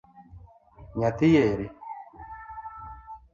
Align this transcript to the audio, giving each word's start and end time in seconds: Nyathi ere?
Nyathi 0.99 1.29
ere? 1.41 1.67